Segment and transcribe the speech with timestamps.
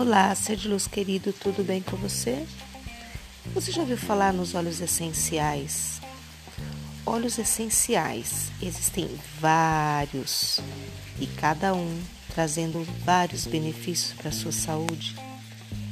[0.00, 2.46] Olá, ser de luz querido, tudo bem com você?
[3.52, 6.00] Você já ouviu falar nos óleos essenciais?
[7.04, 9.10] Óleos essenciais, existem
[9.40, 10.60] vários
[11.18, 12.00] e cada um
[12.32, 15.16] trazendo vários benefícios para a sua saúde.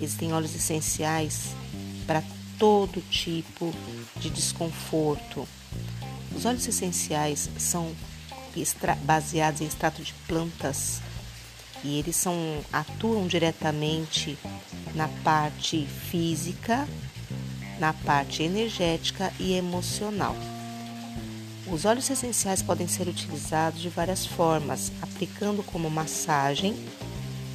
[0.00, 1.56] Existem óleos essenciais
[2.06, 2.22] para
[2.56, 3.74] todo tipo
[4.14, 5.48] de desconforto.
[6.36, 7.92] Os óleos essenciais são
[9.02, 11.02] baseados em extrato de plantas
[11.84, 12.34] e eles são
[12.72, 14.38] atuam diretamente
[14.94, 16.88] na parte física,
[17.78, 20.36] na parte energética e emocional.
[21.70, 26.74] Os óleos essenciais podem ser utilizados de várias formas, aplicando como massagem,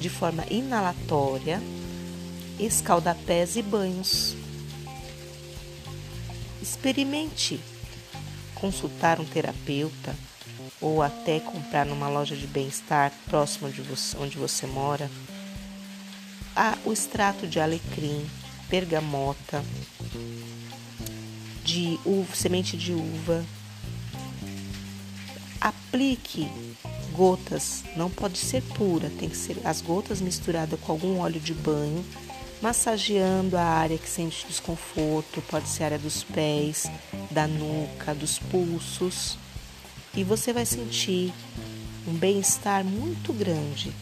[0.00, 1.60] de forma inalatória,
[2.58, 4.34] escaldapés e banhos.
[6.62, 7.60] Experimente
[8.54, 10.14] consultar um terapeuta
[10.80, 15.10] ou até comprar numa loja de bem-estar próximo de você, onde você mora,
[16.54, 18.28] há o extrato de alecrim,
[18.68, 19.64] bergamota,
[21.64, 23.44] de uva, semente de uva.
[25.60, 26.48] Aplique
[27.12, 31.52] gotas, não pode ser pura, tem que ser as gotas misturadas com algum óleo de
[31.52, 32.04] banho,
[32.62, 36.86] massageando a área que sente desconforto, pode ser a área dos pés,
[37.30, 39.36] da nuca, dos pulsos
[40.14, 41.32] e você vai sentir
[42.06, 43.92] um bem-estar muito grande.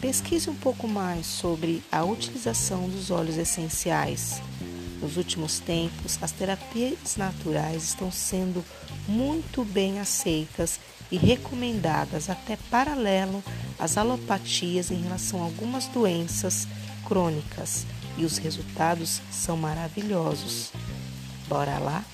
[0.00, 4.40] Pesquise um pouco mais sobre a utilização dos óleos essenciais.
[5.00, 8.64] Nos últimos tempos, as terapias naturais estão sendo
[9.08, 13.42] muito bem aceitas e recomendadas até paralelo
[13.78, 16.66] às alopatias em relação a algumas doenças
[17.06, 17.84] crônicas,
[18.16, 20.70] e os resultados são maravilhosos.
[21.48, 22.04] Bora lá?